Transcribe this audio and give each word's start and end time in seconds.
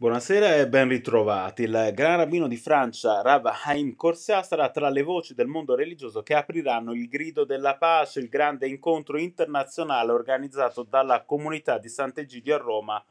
Buonasera 0.00 0.56
e 0.56 0.66
ben 0.66 0.88
ritrovati. 0.88 1.64
Il 1.64 1.90
Gran 1.92 2.16
Rabbino 2.16 2.48
di 2.48 2.56
Francia, 2.56 3.20
Rav 3.20 3.44
Haim 3.66 3.96
Corsia, 3.96 4.42
sarà 4.42 4.70
tra 4.70 4.88
le 4.88 5.02
voci 5.02 5.34
del 5.34 5.46
mondo 5.46 5.74
religioso 5.74 6.22
che 6.22 6.32
apriranno 6.32 6.94
il 6.94 7.06
grido 7.06 7.44
della 7.44 7.76
pace, 7.76 8.18
il 8.18 8.30
grande 8.30 8.66
incontro 8.66 9.18
internazionale 9.18 10.10
organizzato 10.10 10.84
dalla 10.84 11.24
comunità 11.24 11.76
di 11.76 11.90
Sant'Egidio 11.90 12.54
a 12.54 12.58
Roma 12.58 13.04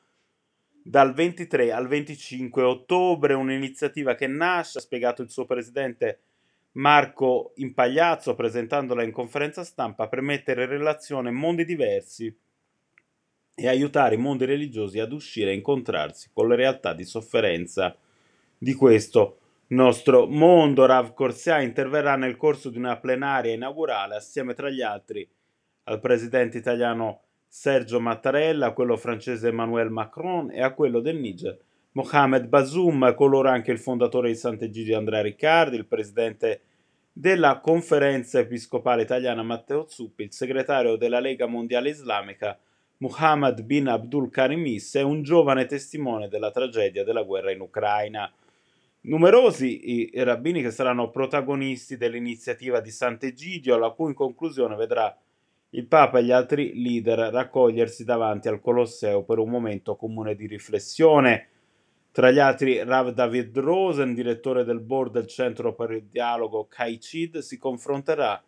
dal 0.81 1.13
23 1.13 1.71
al 1.71 1.88
25 1.88 2.63
ottobre, 2.63 3.35
un'iniziativa 3.35 4.15
che 4.15 4.25
nasce, 4.25 4.79
ha 4.79 4.81
spiegato 4.81 5.21
il 5.21 5.29
suo 5.29 5.45
presidente 5.45 6.21
Marco 6.71 7.51
Impagliazzo 7.57 8.33
presentandola 8.33 9.03
in 9.03 9.11
conferenza 9.11 9.63
stampa, 9.63 10.07
per 10.07 10.21
mettere 10.21 10.63
in 10.63 10.69
relazione 10.69 11.29
mondi 11.29 11.65
diversi 11.65 12.35
e 13.60 13.68
aiutare 13.68 14.16
i 14.16 14.18
mondi 14.18 14.46
religiosi 14.46 15.00
ad 15.00 15.12
uscire 15.12 15.52
e 15.52 15.55
incontrarsi 15.55 16.30
con 16.34 16.48
le 16.48 16.55
realtà 16.55 16.94
di 16.94 17.04
sofferenza 17.04 17.95
di 18.58 18.73
questo 18.73 19.38
nostro 19.67 20.27
mondo. 20.27 20.86
Rav 20.86 21.13
Corsia 21.13 21.59
interverrà 21.59 22.16
nel 22.16 22.38
corso 22.38 22.70
di 22.70 22.77
una 22.77 22.98
plenaria 22.98 23.53
inaugurale 23.53 24.16
assieme 24.16 24.53
tra 24.53 24.70
gli 24.70 24.81
altri 24.81 25.27
al 25.84 26.00
presidente 26.00 26.58
italiano 26.58 27.22
Sergio 27.48 28.00
Mattarella, 28.00 28.67
a 28.67 28.73
quello 28.73 28.95
francese 28.95 29.50
Emmanuel 29.50 29.89
Macron 29.89 30.52
e 30.52 30.62
a 30.62 30.73
quello 30.73 31.00
del 31.00 31.17
Niger 31.17 31.59
Mohamed 31.94 32.48
Bazoum, 32.48 33.14
coloro 33.16 33.50
anche 33.50 33.72
il 33.72 33.80
fondatore 33.80 34.30
di 34.30 34.36
Sant'Egidio 34.36 34.98
Andrea 34.98 35.22
Riccardi, 35.22 35.76
il 35.76 35.88
presidente 35.88 36.62
della 37.12 37.59
conferenza 37.59 38.39
episcopale 38.39 39.02
italiana 39.02 39.41
Matteo 39.41 39.88
Zuppi, 39.89 40.23
il 40.23 40.31
segretario 40.31 40.95
della 40.95 41.20
Lega 41.20 41.48
Mondiale 41.48 41.89
Islamica 41.89 42.58
Muhammad 43.02 43.62
bin 43.62 43.88
Abdul 43.88 44.30
Karim 44.30 44.66
Issa 44.66 44.99
è 44.99 45.03
un 45.03 45.23
giovane 45.23 45.66
testimone 45.67 46.27
della 46.27 46.52
tragedia 46.52 47.05
della 47.05 47.23
guerra 47.23 47.49
in 47.49 47.62
Ucraina. 47.62 48.30
Numerosi 49.02 50.11
i 50.11 50.23
rabbini 50.25 50.61
che 50.61 50.72
saranno 50.72 51.09
protagonisti 51.09 51.95
dell'iniziativa 51.95 52.81
di 52.81 52.92
Sant'Egidio, 52.92 53.77
la 53.77 53.92
cui 53.92 54.14
conclusione 54.14 54.75
vedrà 54.75 55.17
il 55.70 55.86
Papa 55.86 56.20
e 56.20 56.25
gli 56.25 56.31
altri 56.31 56.73
leader 56.81 57.31
raccogliersi 57.31 58.03
davanti 58.03 58.50
al 58.50 58.59
Colosseo 58.59 59.23
per 59.23 59.38
un 59.38 59.50
momento 59.50 59.95
comune 59.95 60.36
di 60.36 60.45
riflessione. 60.45 61.47
Tra 62.11 62.31
gli 62.31 62.39
altri 62.39 62.83
Rav 62.83 63.11
David 63.11 63.58
Rosen, 63.59 64.14
direttore 64.14 64.66
del 64.66 64.81
board 64.81 65.14
del 65.14 65.27
Centro 65.27 65.73
per 65.73 65.92
il 65.92 66.03
Dialogo 66.03 66.67
CAICID, 66.67 67.38
si 67.38 67.58
confronterà 67.58 68.44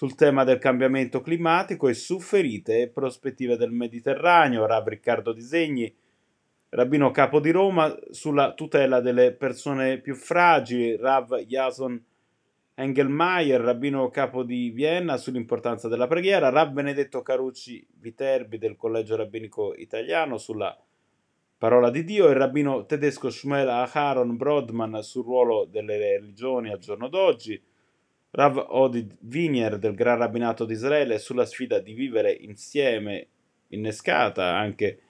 sul 0.00 0.14
tema 0.14 0.44
del 0.44 0.58
cambiamento 0.58 1.20
climatico 1.20 1.86
e 1.86 1.92
su 1.92 2.20
ferite 2.20 2.80
e 2.80 2.88
prospettive 2.88 3.58
del 3.58 3.70
Mediterraneo, 3.70 4.64
Rav 4.64 4.88
Riccardo 4.88 5.34
Disegni, 5.34 5.94
rabbino 6.70 7.10
capo 7.10 7.38
di 7.38 7.50
Roma, 7.50 7.94
sulla 8.08 8.54
tutela 8.54 9.00
delle 9.00 9.32
persone 9.32 9.98
più 9.98 10.14
fragili, 10.14 10.96
Rav 10.96 11.40
Jason 11.40 12.02
Engelmeier, 12.76 13.60
rabbino 13.60 14.08
capo 14.08 14.42
di 14.42 14.70
Vienna, 14.70 15.18
sull'importanza 15.18 15.86
della 15.86 16.06
preghiera, 16.06 16.48
Rav 16.48 16.72
Benedetto 16.72 17.20
Carucci 17.20 17.86
Viterbi 17.98 18.56
del 18.56 18.76
Collegio 18.76 19.16
Rabbinico 19.16 19.74
Italiano 19.74 20.38
sulla 20.38 20.74
parola 21.58 21.90
di 21.90 22.04
Dio. 22.04 22.26
Il 22.30 22.36
rabbino 22.36 22.86
tedesco 22.86 23.28
Shmuel 23.28 23.68
Aharon 23.68 24.34
Brodman 24.38 25.02
sul 25.02 25.24
ruolo 25.24 25.66
delle 25.66 25.98
religioni 25.98 26.70
al 26.70 26.78
giorno 26.78 27.08
d'oggi, 27.08 27.62
Rav 28.32 28.64
Odid 28.68 29.16
Vinier 29.22 29.78
del 29.78 29.94
Gran 29.94 30.18
Rabbinato 30.18 30.64
di 30.64 30.74
Israele 30.74 31.18
sulla 31.18 31.46
sfida 31.46 31.80
di 31.80 31.94
vivere 31.94 32.32
insieme, 32.32 33.26
innescata 33.68 34.56
anche 34.56 35.00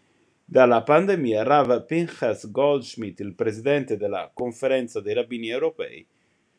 dalla 0.45 0.83
pandemia, 0.83 1.43
Rav 1.43 1.85
Pinchas 1.85 2.51
Goldschmidt, 2.51 3.21
il 3.21 3.35
presidente 3.35 3.97
della 3.97 4.31
Conferenza 4.33 5.01
dei 5.01 5.15
Rabbini 5.15 5.48
Europei, 5.48 6.07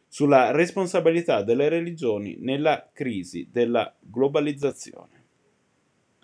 sulla 0.08 0.52
responsabilità 0.52 1.42
delle 1.42 1.68
religioni 1.68 2.38
nella 2.40 2.90
crisi 2.94 3.50
della 3.52 3.94
globalizzazione. 4.00 5.21